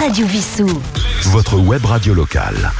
[0.00, 0.66] Radio Vissou.
[1.24, 2.70] Votre web radio locale.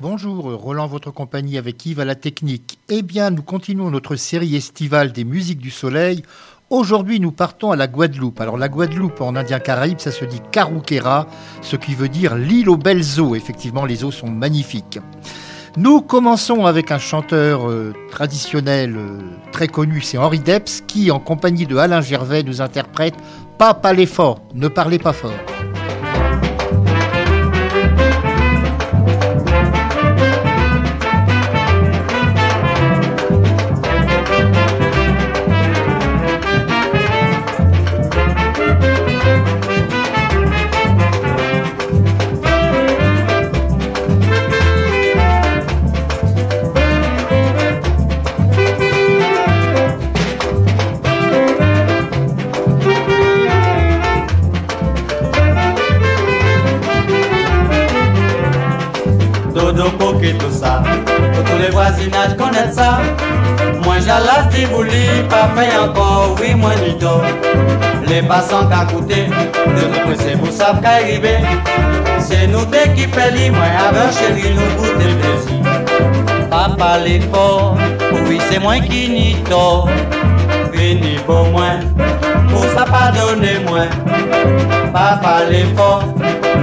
[0.00, 2.78] Bonjour, Roland, votre compagnie avec Yves à la technique.
[2.88, 6.22] Eh bien, nous continuons notre série estivale des musiques du soleil.
[6.70, 8.40] Aujourd'hui, nous partons à la Guadeloupe.
[8.40, 11.26] Alors, la Guadeloupe en indien caraïbe, ça se dit Karoukera,
[11.60, 13.34] ce qui veut dire l'île aux belles eaux.
[13.34, 14.98] Effectivement, les eaux sont magnifiques.
[15.76, 19.18] Nous commençons avec un chanteur euh, traditionnel euh,
[19.50, 23.14] très connu, c'est Henri Depps, qui, en compagnie de Alain Gervais, nous interprète
[23.58, 25.32] Pas parler fort, ne parlez pas fort.
[65.54, 67.06] Fait encore, oui, moi du tout.
[68.06, 71.38] Les passants qu'à coûter, de nous presser pour ça qu'arriver.
[72.18, 75.62] C'est nous qui fait moi avec chéri, nous goûter plaisir.
[76.50, 77.76] Papa les fort,
[78.28, 79.88] oui, c'est moi qui n'y tort.
[80.72, 81.78] Vini pour moi,
[82.50, 83.86] pour ça pardonner moi.
[84.92, 86.04] Papa les fort,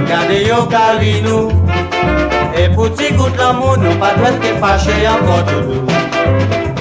[0.08, 0.68] gardez yo
[1.24, 1.50] nous
[2.54, 6.71] et pour t'y goûter l'amour, nous pas être fâchés encore toujours.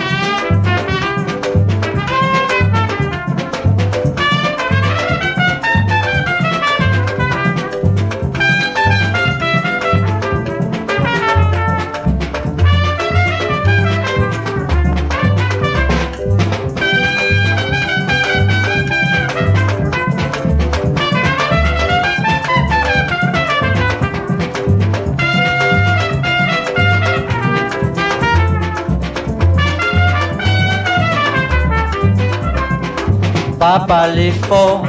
[33.91, 34.07] Papa
[34.47, 34.83] fort,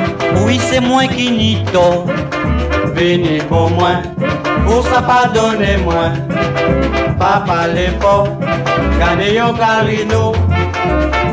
[0.47, 2.07] oui c'est moi qui n'y tort.
[2.95, 3.95] Venez pour moi,
[4.65, 6.13] pour ça pardonnez-moi.
[7.19, 7.67] Papa
[8.01, 8.29] fort,
[9.01, 10.35] gardez yon carino.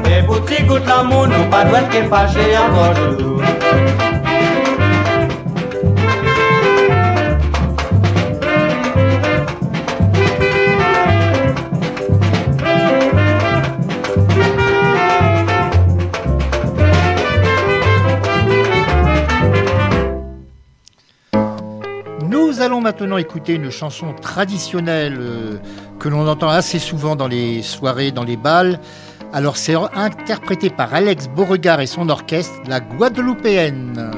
[0.09, 4.08] Et pour t'y goûter l'amour, nous pas doit que fâcher encore.
[23.19, 25.57] Écouter une chanson traditionnelle euh,
[25.99, 28.79] que l'on entend assez souvent dans les soirées, dans les balles.
[29.31, 34.08] Alors c'est interprété par Alex Beauregard et son orchestre, la Guadeloupéenne.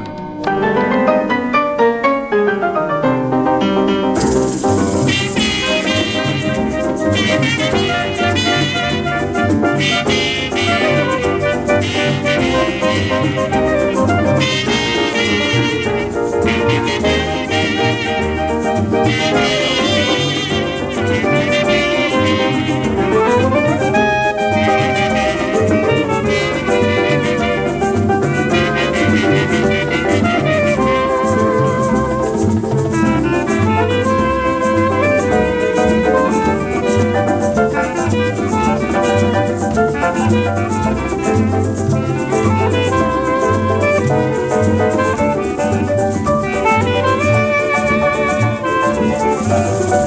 [49.62, 50.01] En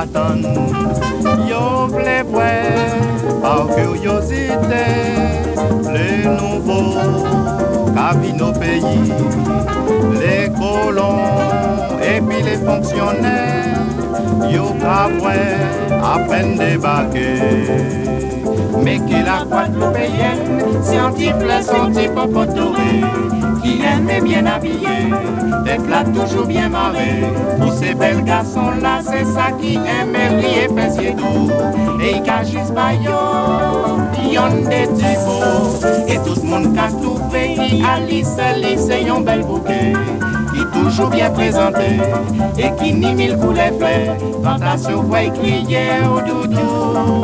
[0.00, 0.42] atan.
[1.48, 2.52] Yo vle vwe
[3.42, 4.84] Par curiosité
[5.94, 7.24] Les nouveaux
[7.94, 9.12] Ka vi nos pays
[10.20, 11.20] Les colons
[12.02, 13.80] Et puis les fonctionnaires.
[14.50, 15.38] Yo ka vwe
[16.02, 18.06] Apen débarquer
[18.84, 23.15] mais qui la Guadeloupéenne, scientifique, scientifique, qui
[23.82, 25.10] aime et bien habillé,
[25.64, 27.22] d'être là toujours bien marré.
[27.60, 31.50] Pour ces belles garçons-là, c'est ça qui aime et rier, fessier doux.
[32.00, 33.98] Et cagis baillot,
[34.30, 39.92] yon des typos, et tout le monde a trouvé, qui Alice, Alice, un bel bouquet.
[40.96, 41.98] toujours bien présenté
[42.58, 44.16] et qui ni mille coups les fleurs.
[44.42, 46.58] Tentation voix crier au doudou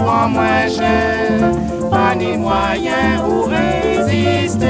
[0.06, 1.52] en moins cher,
[1.90, 4.66] pas ni moyen pour résister.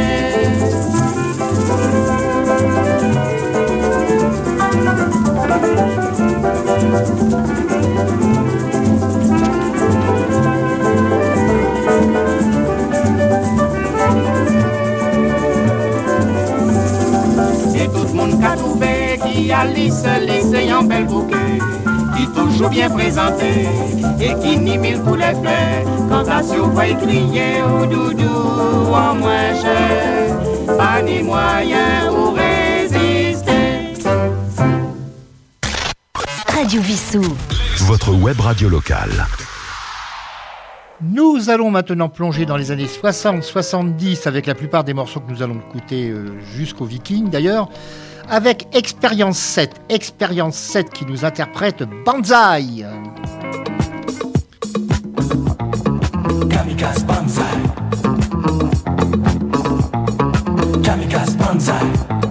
[22.72, 23.66] Bien présenté
[24.20, 29.54] et qui ni mille coups les fait quand la surveille crier au doudou en moins
[29.60, 30.01] cher
[30.82, 33.94] pas ni moyen pour résister
[36.48, 37.22] Radio Vissou
[37.82, 39.26] votre web radio locale
[41.00, 45.42] nous allons maintenant plonger dans les années 60-70 avec la plupart des morceaux que nous
[45.42, 47.68] allons écouter euh, jusqu'au Viking d'ailleurs,
[48.30, 49.72] avec Expérience 7.
[49.88, 52.84] Expérience 7 qui nous interprète Banzai.
[56.48, 57.71] Kamikaze Banzai.
[61.52, 62.21] Kamikaze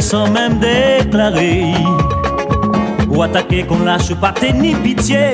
[0.00, 1.72] Sans même déclarer.
[3.08, 5.32] Ou attaquer qu'on lâche pas ni pitié.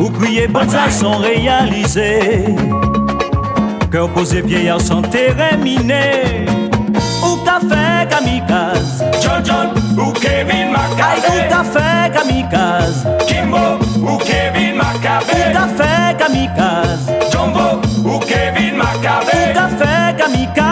[0.00, 2.46] Ou crier bonsaï sans réaliser
[3.90, 6.46] Cœur posé vieillard sans terminer
[7.22, 9.04] Ou café kamikaze.
[9.22, 13.06] John John ou Kevin Macabre Ou café kamikaze.
[13.28, 17.12] Kimbo ou Kevin Macabre Ou café kamikaze.
[17.30, 20.71] Jumbo ou Kevin Macabre Ou café kamikaze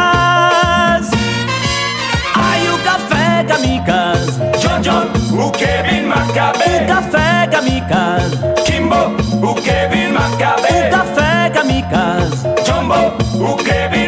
[5.61, 9.03] Kevin Macabre Ou café kamikaze Kimbo
[9.47, 13.01] ou Kevin Macabre Ou café kamikaze Jumbo
[13.45, 14.00] ou Kevin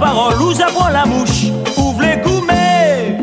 [0.00, 1.44] parole, où j'aboie la mouche,
[1.76, 3.18] ouvre les gourmets.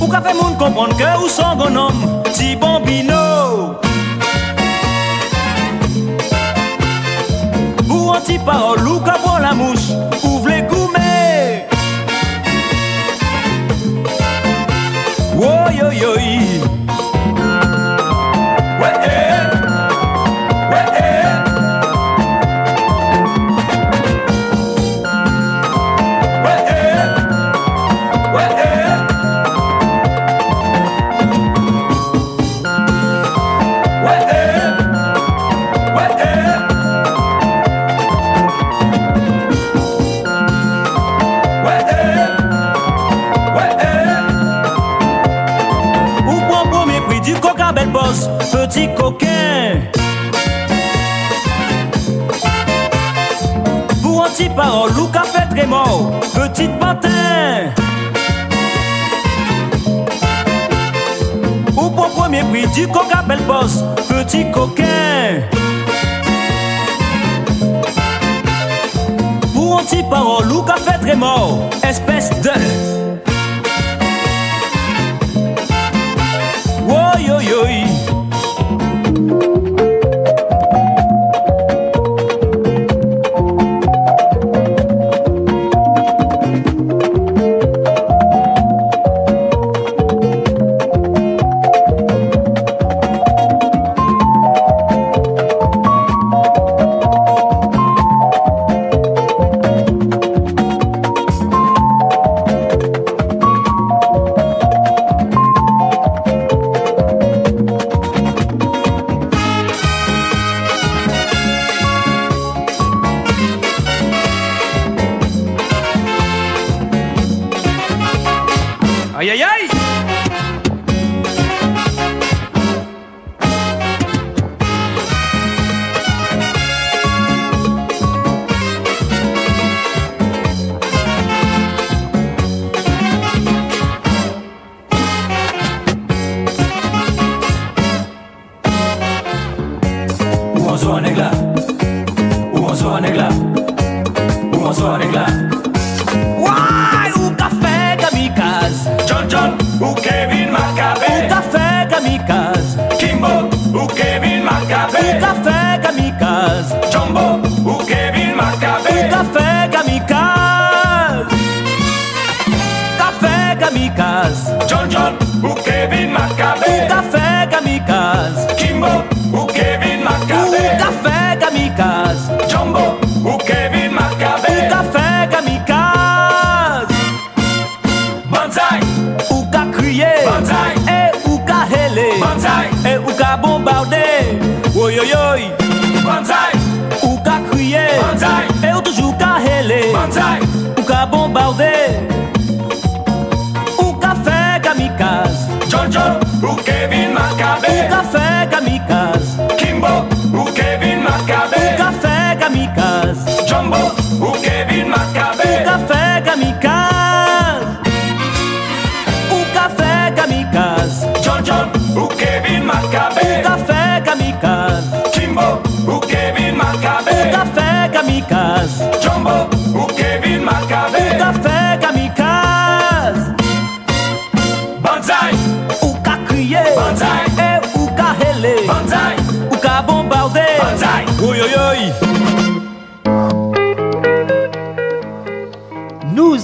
[0.00, 3.76] Ou qu'a fait moun comprendre que ou son bonhomme, petit bambino.
[7.90, 9.90] Ou anti-parole, ou qu'a la mouche,
[56.34, 57.72] petite pantin.
[61.76, 65.42] Ou prend premier prix du coca belle boss, petit coquin.
[69.54, 73.02] Pour anti-parole ou café très mort, espèce de.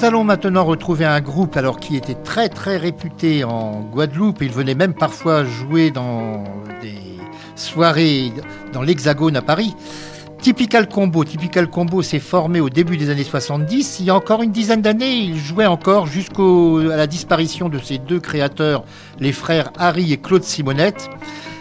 [0.09, 4.41] Allons maintenant retrouver un groupe alors qui était très très réputé en Guadeloupe.
[4.41, 6.45] Il venait même parfois jouer dans
[6.81, 6.95] des
[7.57, 8.33] soirées
[8.73, 9.77] dans l'Hexagone à Paris.
[10.41, 11.25] Typical Combo.
[11.25, 14.01] Typical Combo s'est formé au début des années 70.
[14.01, 16.43] Il y a encore une dizaine d'années, il jouait encore jusqu'à
[16.97, 18.85] la disparition de ses deux créateurs,
[19.21, 21.11] les frères Harry et Claude Simonette.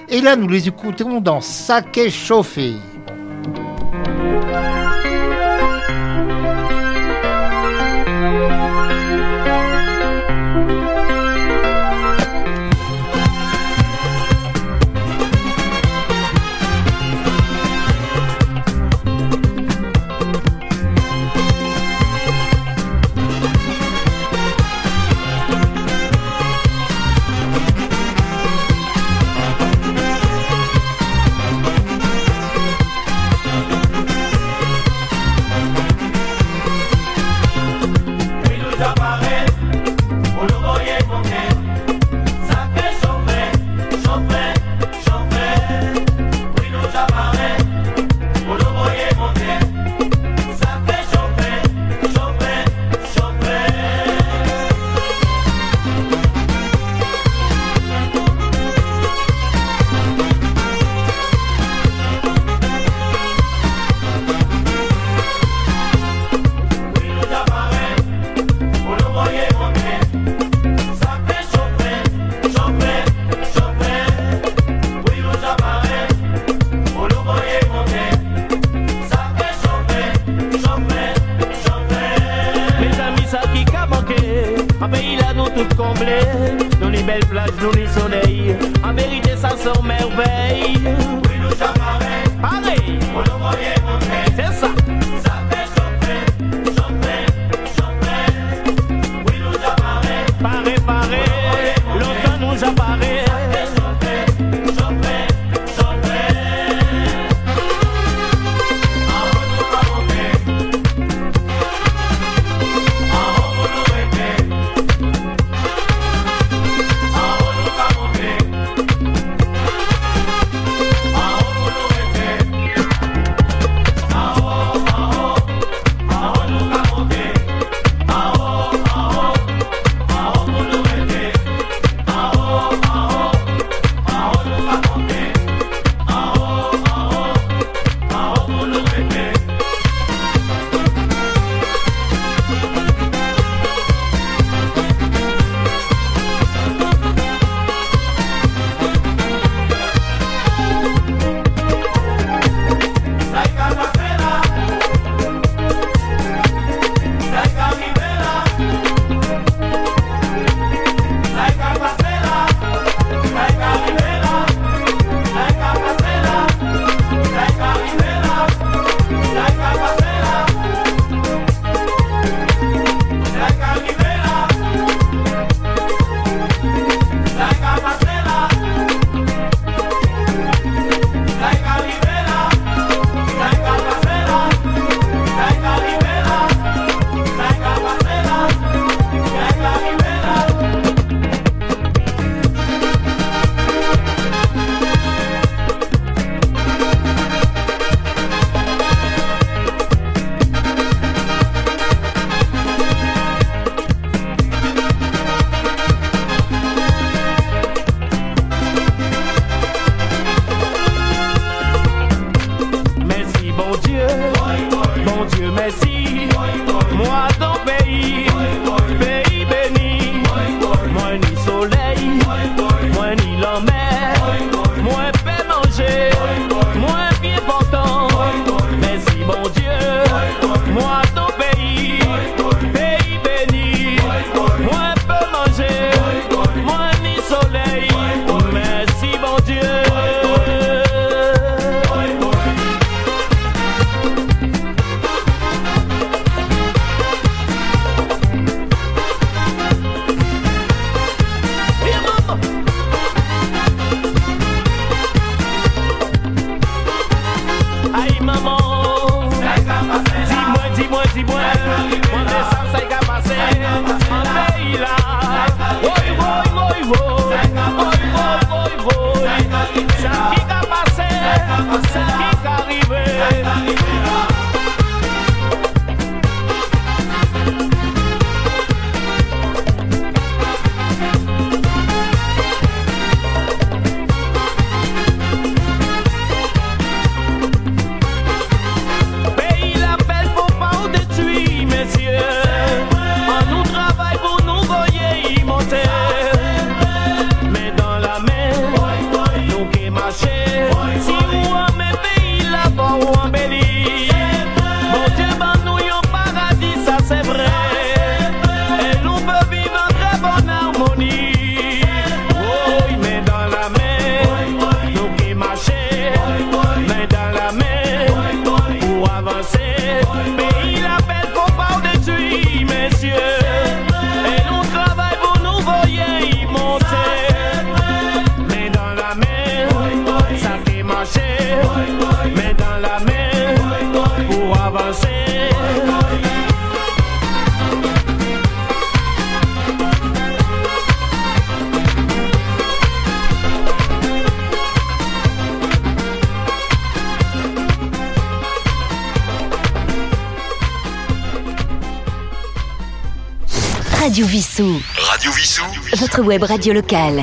[0.08, 2.76] Et là, nous les écoutons dans Saké Chauffé.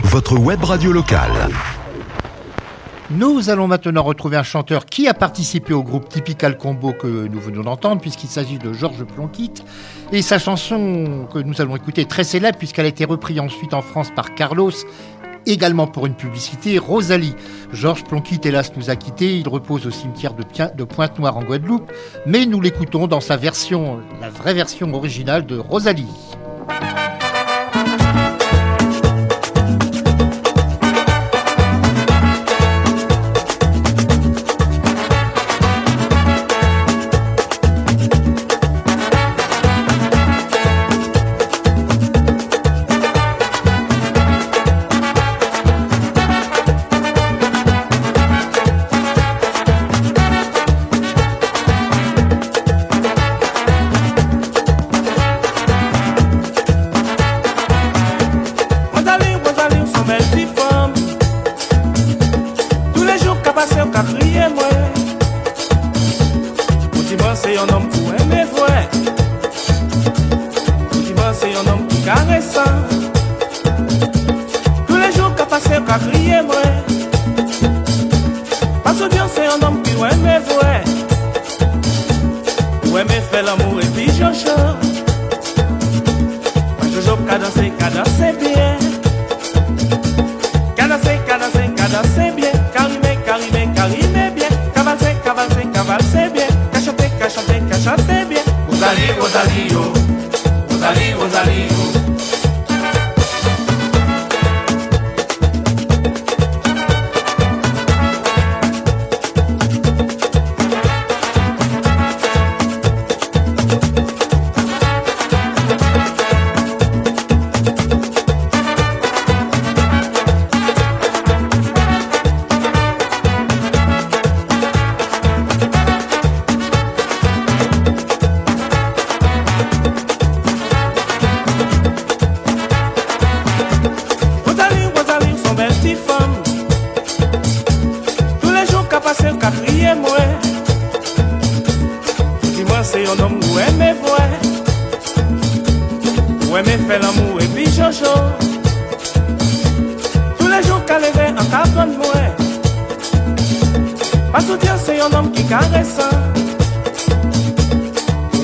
[0.04, 1.50] Votre web radio locale.
[3.10, 7.38] Nous allons maintenant retrouver un chanteur qui a participé au groupe Typical Combo que nous
[7.38, 9.52] venons d'entendre, puisqu'il s'agit de Georges Plonquit.
[10.10, 13.74] Et sa chanson que nous allons écouter est très célèbre, puisqu'elle a été reprise ensuite
[13.74, 14.72] en France par Carlos,
[15.44, 17.34] également pour une publicité, Rosalie.
[17.74, 19.36] Georges Plonquit, hélas, nous a quittés.
[19.36, 21.92] Il repose au cimetière de Pointe-Noire en Guadeloupe,
[22.24, 26.33] mais nous l'écoutons dans sa version, la vraie version originale de Rosalie.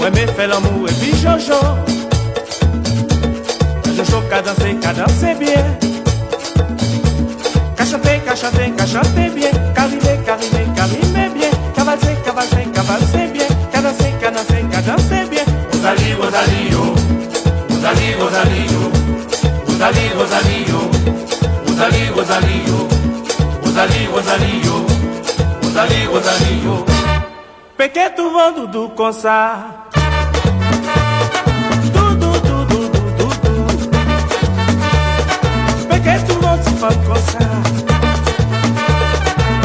[0.01, 1.61] Ouais, mais fais l'amour et puis Jojo.
[3.97, 5.65] Jojo, qu'a danser, qu'a danser bien.
[7.77, 9.51] Qu'a chanter, qu'a chanter, qu'a chanter bien.
[9.75, 11.51] Qu'a rimer, qu'a rimer, qu'a rimer bien.
[11.75, 13.47] Qu'a valser, qu'a valser, qu'a valser bien.
[13.71, 15.45] Qu'a danser, qu'a danser, qu'a danser bien.
[15.73, 16.95] Rosalie, Rosalie, yo.
[17.69, 18.83] Rosalie, Rosalie, yo.
[19.67, 20.81] Rosalie, Rosalie, yo.
[21.67, 22.89] Rosalie, Rosalie, yo.
[23.65, 24.87] Rosalie, Rosalie, yo.
[25.63, 27.00] Rosalie, Rosalie, yo.
[27.81, 29.87] Pequeto Vando do Consá.
[35.88, 37.38] Pequeto Vando do Consá.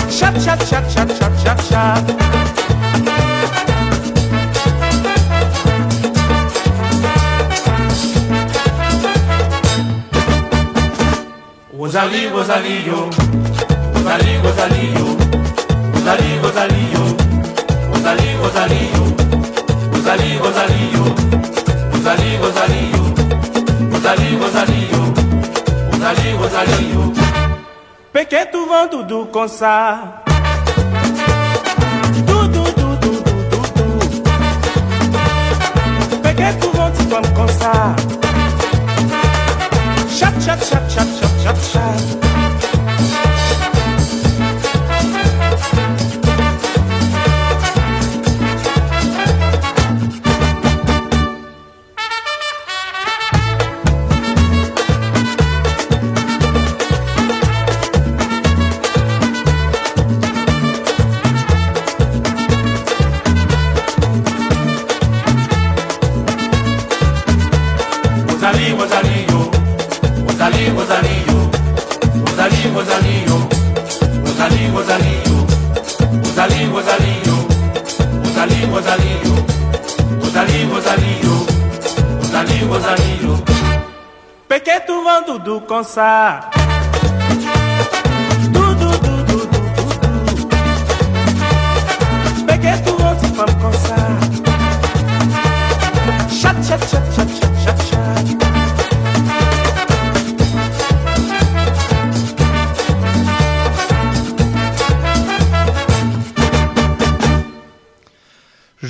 [0.09, 2.05] Chat, chat, chat, chat, chat, chat, chat.
[11.73, 13.09] Gozali, gozalillo,
[13.93, 15.17] gozali, gozalillo,
[15.91, 17.24] gozali, gozalillo.
[18.05, 19.03] Gozali, Gozalinho,
[19.89, 21.05] Gozali, Gozalinho,
[21.91, 23.03] Gozali, Gozalinho,
[23.89, 25.13] Gozali, Gozalinho,
[25.89, 27.13] Gozali, Gozalinho.
[28.13, 30.21] Pequeto vando do Consá.
[36.21, 37.95] Pequeto vando do Consá.
[40.15, 42.24] Chat, chat, chat, chat, chat, chat, chat.
[74.25, 75.45] Rosalie, Rosalie, yo.
[76.23, 77.35] Rosalie, Rosalie, yo.
[78.23, 79.35] Rosalie, Rosalie, yo.
[80.19, 81.35] Rosalie, Rosalie, yo.
[82.19, 83.35] Rosalie, Rosalie, yo.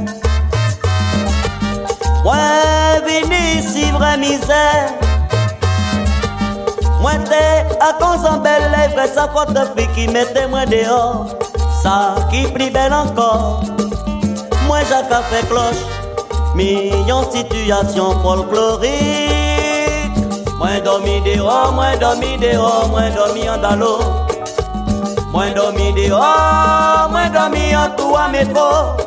[2.24, 4.90] Mwen vini si vre misère.
[6.98, 7.44] Mwen te
[7.92, 11.30] akonsan bel le vre sa fote fi ki mette mwen deor
[11.78, 11.94] Sa
[12.34, 13.62] ki pli bel ankor
[14.66, 15.89] Mwen jaka fe kloch
[16.54, 20.10] Mi yon situasyon folklorik
[20.58, 23.98] Mwen domi deor, mwen domi deor, mwen domi an dalo
[25.32, 28.99] Mwen domi deor, mwen domi an tou a metro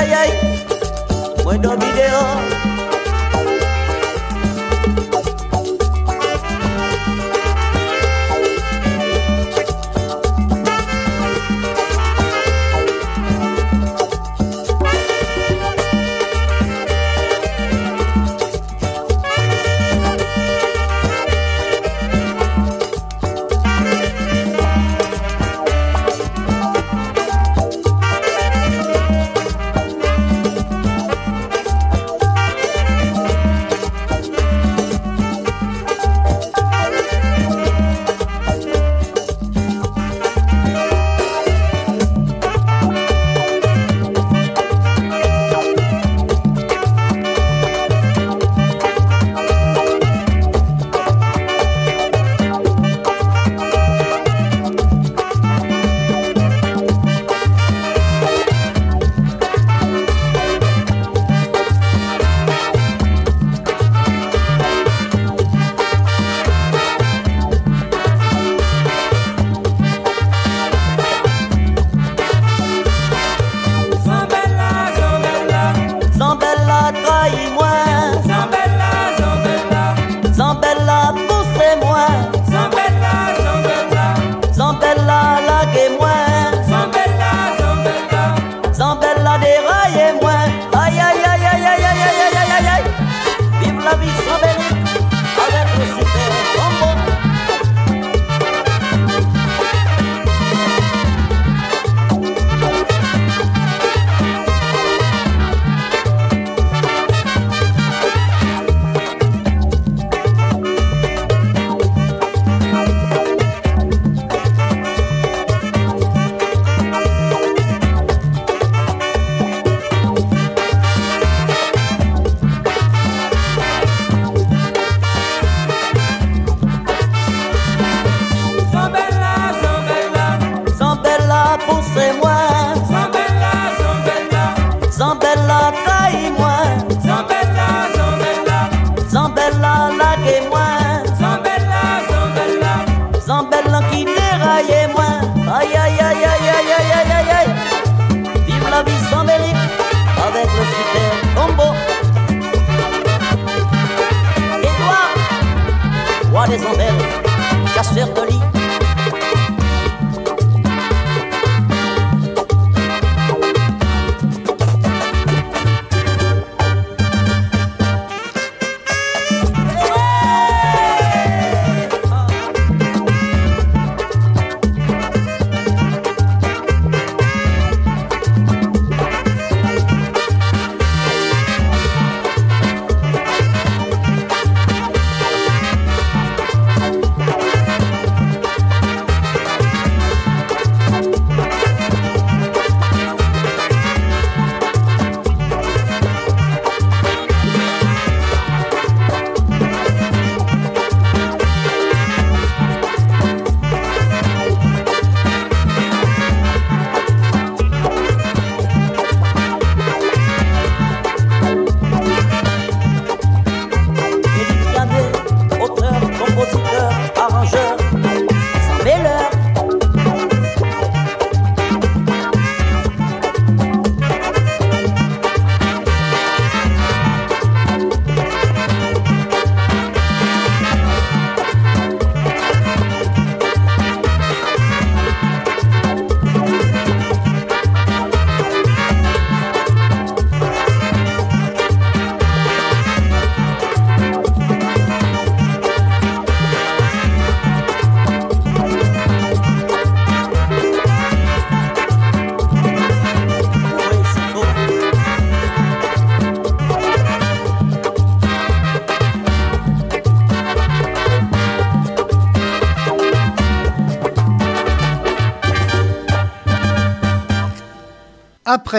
[0.00, 0.30] ay, ay,
[1.44, 2.69] bueno video.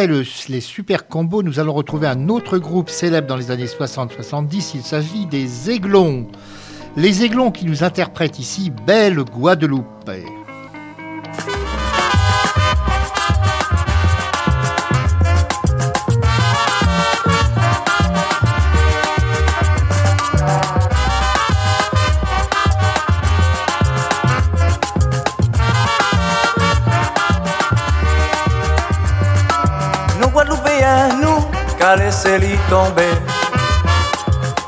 [0.07, 4.71] Les super combos, nous allons retrouver un autre groupe célèbre dans les années 60-70.
[4.73, 6.27] Il s'agit des Aiglons.
[6.97, 10.09] Les Aiglons qui nous interprètent ici Belle Guadeloupe.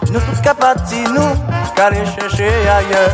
[0.10, 1.36] Nous tout capatis, nous,
[1.80, 3.12] aller chercher ailleurs?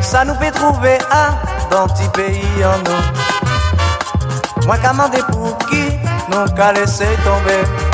[0.00, 4.66] Ça nous fait trouver un petit pays en nous.
[4.66, 5.90] Moi qu'à demander pour qui,
[6.30, 7.85] nous qu'à laisser tomber.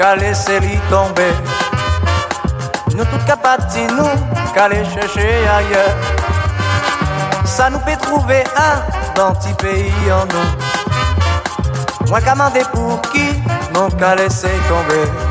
[0.00, 1.30] Qu'à laisser l'y tomber.
[2.96, 5.94] Nous tout capatis, nous, qu'à aller chercher ailleurs.
[7.44, 8.80] Ça nous fait trouver un
[9.14, 12.08] dans petit pays en nous.
[12.08, 12.34] Moi qu'à
[12.72, 13.28] pour qui,
[13.74, 15.29] non qu'à laisser tomber.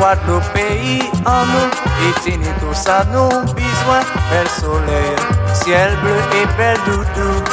[0.00, 2.08] C'est Guadeloupe pays en nous.
[2.08, 5.14] Et tini tout ça nous besoin Bel soleil,
[5.52, 7.44] ciel bleu et belle doudou.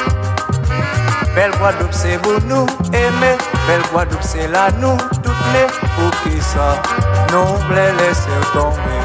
[1.36, 3.38] Belle Guadeloupe c'est vous nous aimer?
[3.68, 5.68] Belle Guadeloupe c'est là nous toutes les
[5.98, 6.82] Pour qui ça
[7.34, 9.04] nous voulait laisser tomber.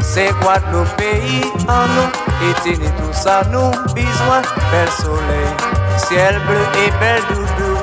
[0.00, 2.48] C'est Guadeloupe pays en nous.
[2.48, 4.42] Et tini tout ça nous besoin
[4.72, 5.54] Bel soleil,
[5.98, 7.78] ciel bleu et belle doudou.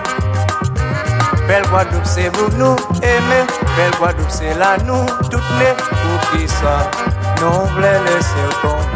[1.48, 3.59] Belle Guadeloupe, c'est vous nous aimer?
[3.76, 6.48] Belle Guadeloupe, c'est là nous toutes les pour qui
[7.42, 8.89] nous voulait laisser tomber.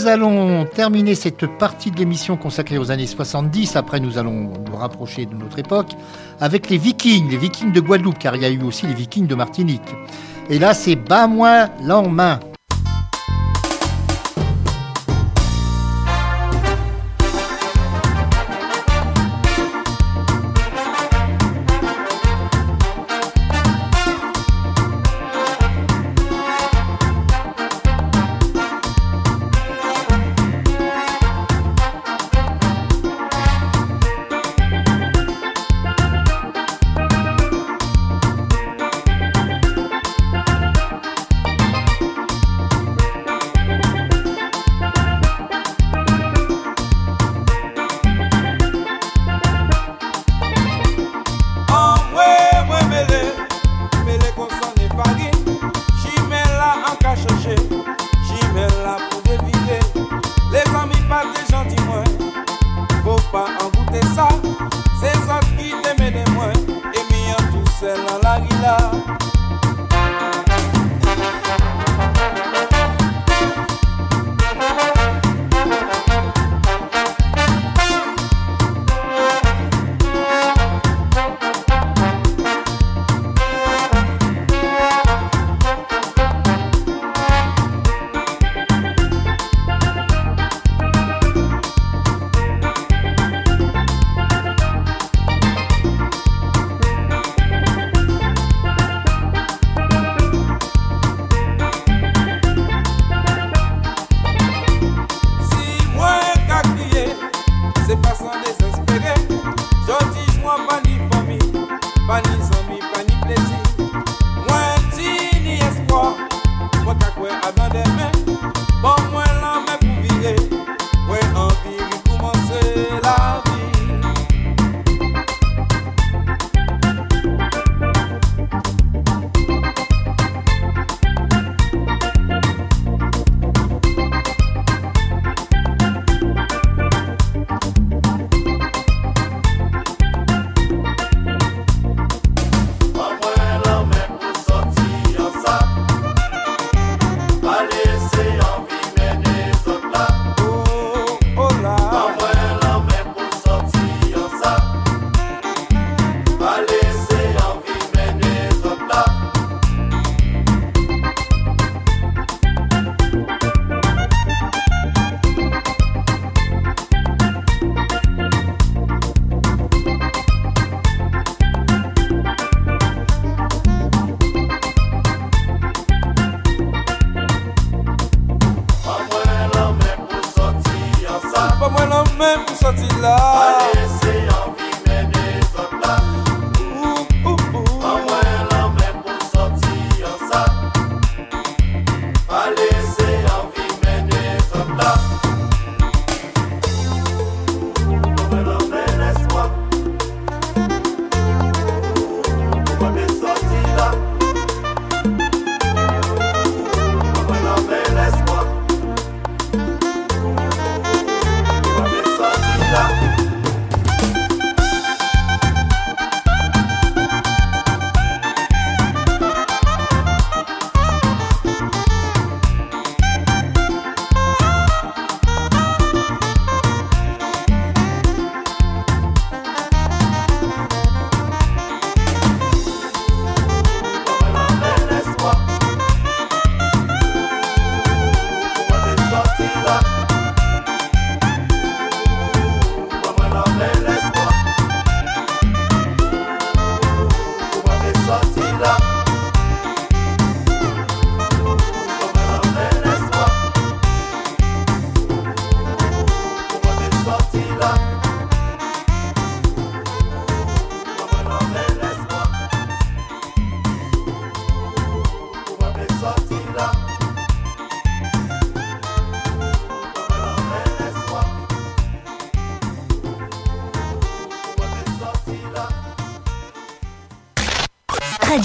[0.00, 3.76] Nous allons terminer cette partie de l'émission consacrée aux années 70.
[3.76, 5.90] Après, nous allons nous rapprocher de notre époque
[6.40, 9.26] avec les Vikings, les Vikings de Guadeloupe, car il y a eu aussi les Vikings
[9.26, 9.94] de Martinique.
[10.48, 12.40] Et là, c'est bas moi l'en main.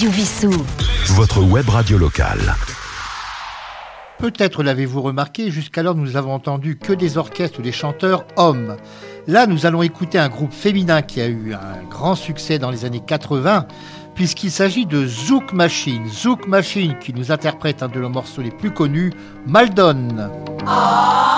[0.05, 0.65] Radio Vissou.
[1.15, 2.53] Votre web radio locale.
[4.19, 8.77] Peut-être l'avez-vous remarqué, jusqu'alors nous avons entendu que des orchestres ou des chanteurs hommes.
[9.25, 12.85] Là, nous allons écouter un groupe féminin qui a eu un grand succès dans les
[12.85, 13.65] années 80,
[14.13, 16.07] puisqu'il s'agit de Zouk Machine.
[16.07, 19.11] Zouk Machine qui nous interprète un de leurs morceaux les plus connus,
[19.47, 20.29] Maldon.
[20.67, 21.34] Ah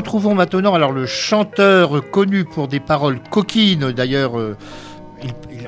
[0.00, 4.38] retrouvons maintenant alors le chanteur connu pour des paroles coquines, d'ailleurs.
[4.38, 4.56] euh,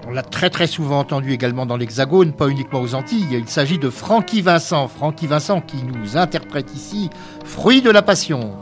[0.09, 3.27] on l'a très très souvent entendu également dans l'Hexagone, pas uniquement aux Antilles.
[3.33, 4.89] Il s'agit de Francky Vincent.
[4.89, 7.11] Francky Vincent qui nous interprète ici
[7.45, 8.59] Fruit de la Passion.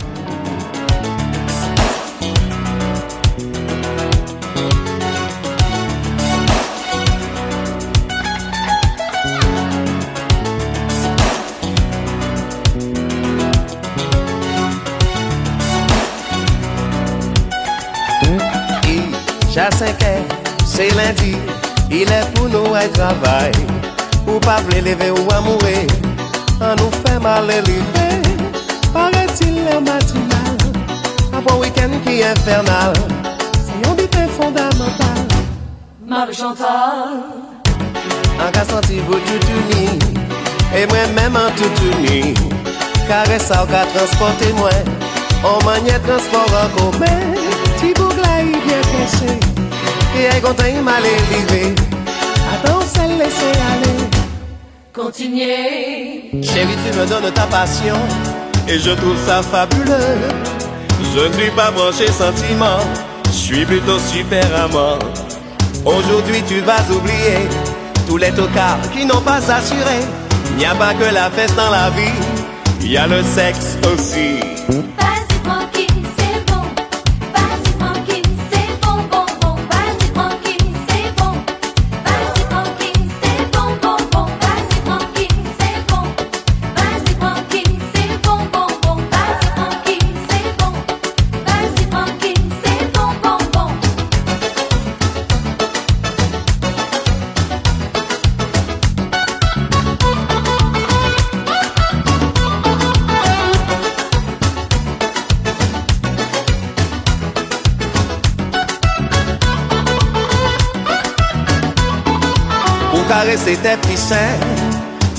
[19.51, 20.13] Jasenke,
[20.65, 21.35] se lendi,
[21.91, 23.51] ilè pou nou ay travay
[24.29, 25.81] Ou pa vle leve ou amoure,
[26.63, 28.07] an nou fe mal elive
[28.95, 30.63] Pare ti lè matinal,
[31.35, 32.95] apon wikend ki infernal.
[33.59, 35.19] Si yon biten fondamental
[36.07, 37.19] Marie Chantal.
[38.39, 39.99] An ka santi vou toutouni,
[40.79, 42.37] e mwen mèm an toutouni
[43.11, 44.99] Kare sa ou ka transporte mwen,
[45.43, 47.50] an manye transport an kome
[47.81, 49.39] Ti bougla y bien coincé,
[50.19, 51.75] et elle content il m'a arrivé.
[52.53, 54.01] Attends, celle laisser aller.
[54.93, 56.31] continuez.
[56.43, 57.97] Chérie, tu me donnes ta passion,
[58.69, 60.19] et je trouve ça fabuleux.
[61.15, 62.81] Je ne suis pas branché sentiment,
[63.25, 64.99] je suis plutôt super amant.
[65.87, 67.49] Aujourd'hui, tu vas oublier
[68.07, 70.01] tous les tocards qui n'ont pas assuré.
[70.51, 72.21] Il n'y a pas que la fête dans la vie,
[72.83, 74.41] il y a le sexe aussi.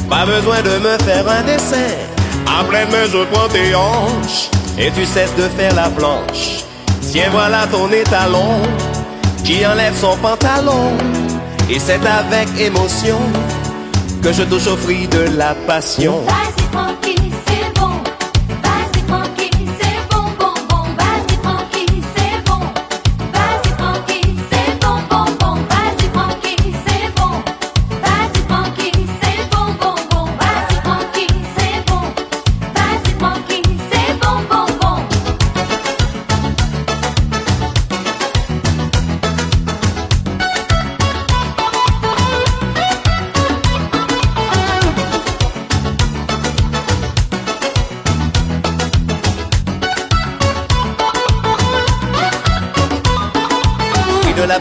[0.09, 1.77] Pas besoin de me faire un dessin.
[2.47, 6.65] À pleine main, je prends tes hanches et tu cesses de faire la planche.
[7.11, 8.61] Tiens, voilà ton étalon
[9.43, 10.97] qui enlève son pantalon.
[11.69, 13.17] Et c'est avec émotion
[14.21, 16.21] que je touche au fruit de la passion.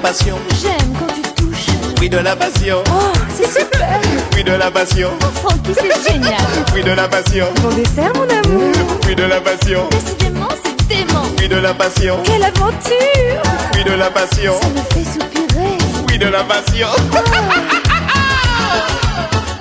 [0.00, 1.66] Passion, J'aime quand tu touches.
[1.96, 4.00] fruit de la passion, Oh, c'est super.
[4.30, 6.34] fruit de la passion, Francky, c'est génial.
[6.68, 8.72] fruit de la passion, Bon dessert, mon amour.
[9.02, 11.24] fruit de la passion, Décidément, c'est dément.
[11.36, 13.42] fruit de la passion, Quelle aventure
[13.72, 15.78] fruit de la passion, Ça me fait soupirer.
[16.06, 16.88] fruit de la passion.
[17.12, 17.20] Vas-y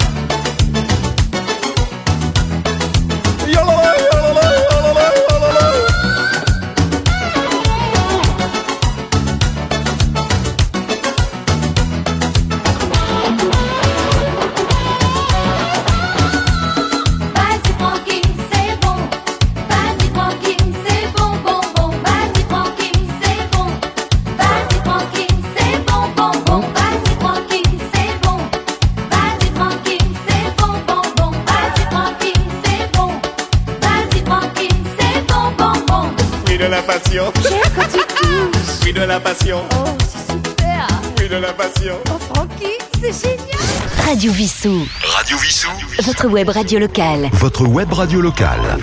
[39.00, 40.88] de la passion, Oh, c'est super.
[41.16, 41.96] fruit de la passion.
[42.12, 43.58] Oh, Francky, c'est génial.
[44.06, 44.86] Radio Vissou.
[45.04, 45.70] Radio Vissou.
[46.04, 47.30] Votre web radio locale.
[47.34, 48.78] Votre web radio locale.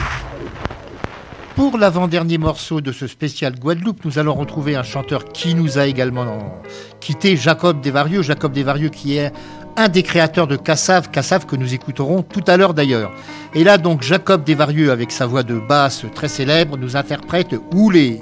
[1.55, 5.87] Pour l'avant-dernier morceau de ce spécial Guadeloupe, nous allons retrouver un chanteur qui nous a
[5.87, 6.61] également
[7.01, 8.23] quitté, Jacob Desvarieux.
[8.23, 9.33] Jacob Desvarieux qui est
[9.79, 13.13] un des créateurs de Cassav, Cassav que nous écouterons tout à l'heure d'ailleurs.
[13.55, 18.21] Et là donc Jacob Desvarieux avec sa voix de basse très célèbre nous interprète Oulé.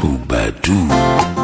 [0.00, 1.39] Tout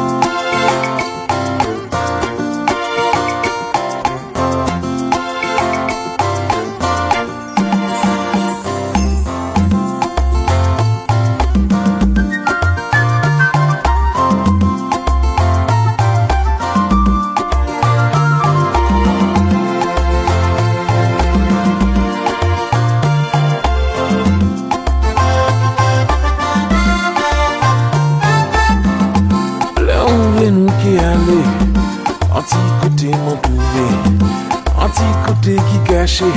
[36.17, 36.31] ki kache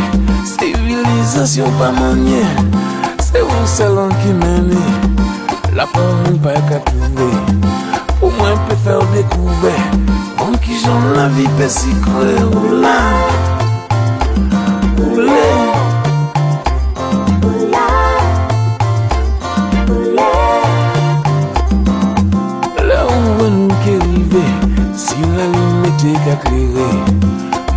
[0.44, 2.44] Sivilizasyon pa manye
[3.22, 4.80] Se ou selan ki mene
[5.74, 7.28] La pou moun pa ka touve
[8.20, 9.72] Pou mwen pe fè ou dekouve
[10.44, 12.98] An ki jan la vi pe si kre ou la
[15.00, 15.48] Ou le
[22.84, 24.46] Le ou wè nou ke rive
[24.92, 26.92] Si la li mette ka klere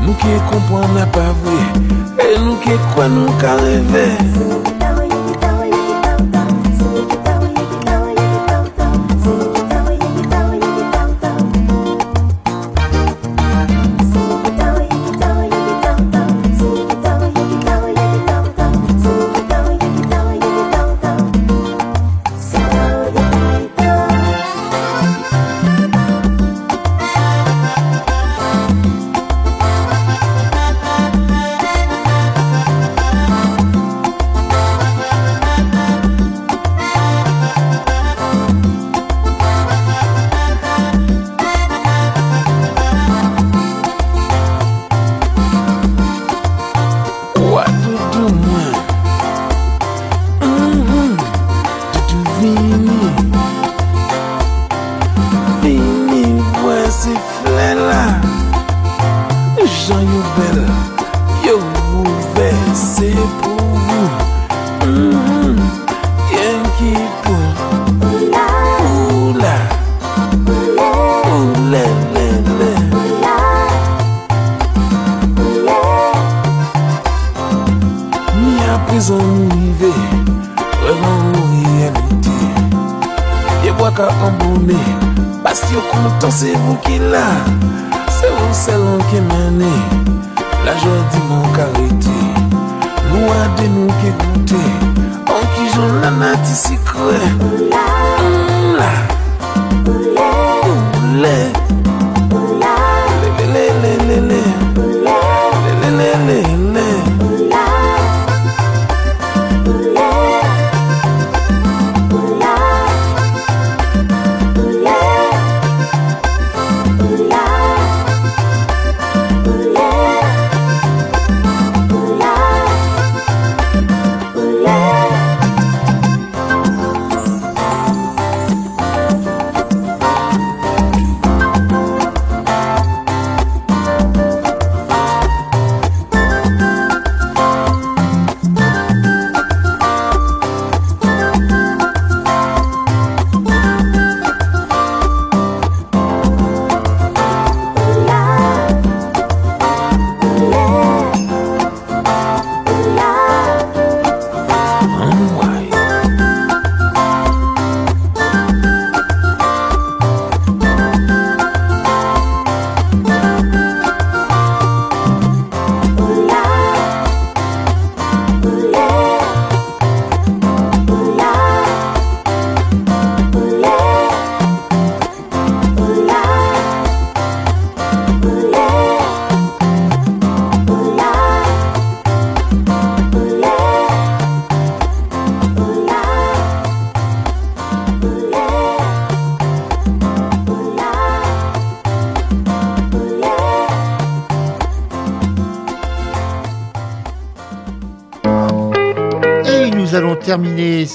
[0.03, 1.92] Nou ke kompon na pa vwe
[2.33, 3.29] E nou ke kwa nou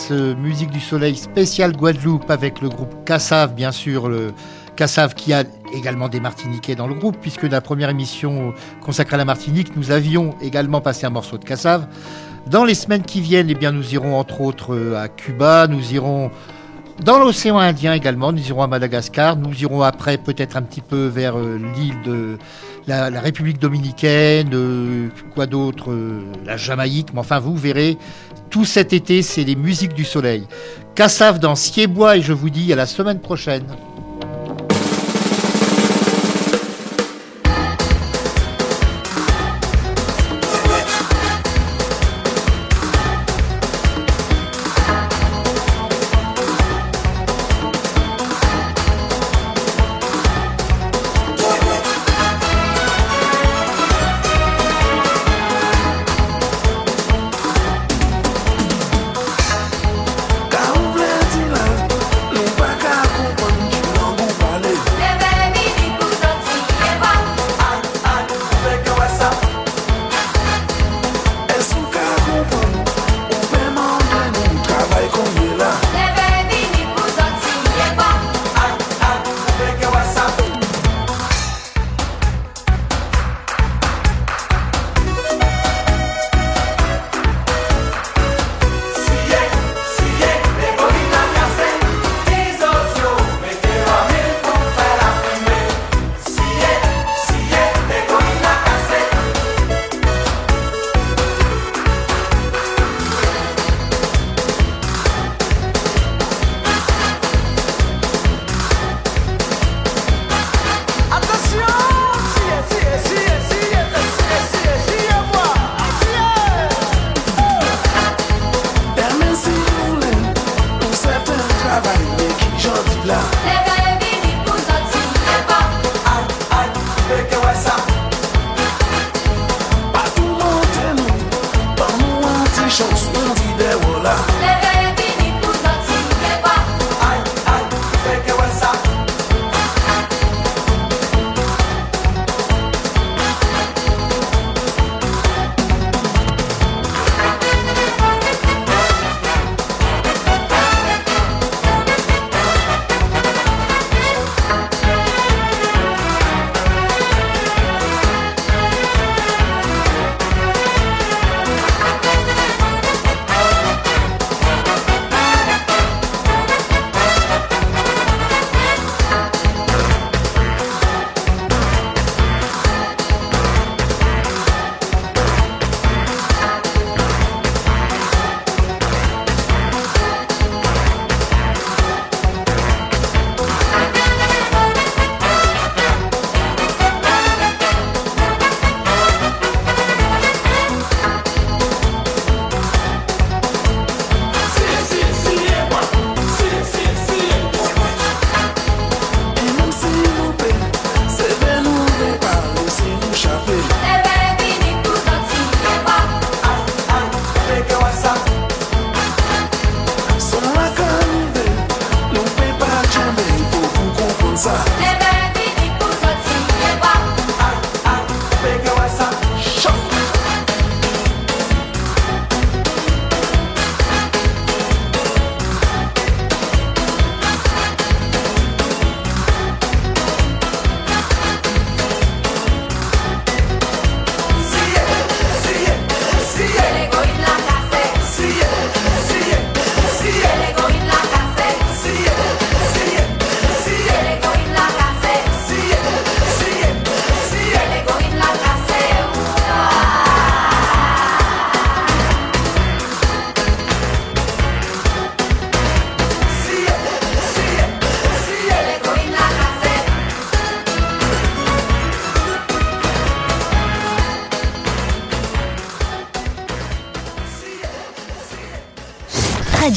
[0.08, 4.32] ce Musique du Soleil spécial Guadeloupe avec le groupe Cassav, bien sûr, le
[4.74, 5.44] Cassav qui a
[5.74, 9.90] également des Martiniquais dans le groupe, puisque la première émission consacrée à la Martinique, nous
[9.90, 11.86] avions également passé un morceau de Cassav.
[12.46, 15.92] Dans les semaines qui viennent, eh bien, nous irons entre autres euh, à Cuba, nous
[15.92, 16.30] irons
[17.04, 21.06] dans l'océan Indien également, nous irons à Madagascar, nous irons après peut-être un petit peu
[21.06, 22.38] vers euh, l'île de
[22.88, 27.98] la, la République dominicaine, euh, quoi d'autre, euh, la Jamaïque, mais enfin vous verrez,
[28.50, 30.46] tout cet été c'est les musiques du soleil.
[30.94, 33.66] Cassav dans Siebois et je vous dis à la semaine prochaine.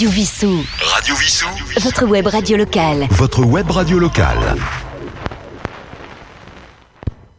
[0.01, 0.65] Radio Vissou.
[0.79, 1.47] Radio Vissou.
[1.79, 3.07] Votre web radio locale.
[3.11, 4.55] Votre web radio locale.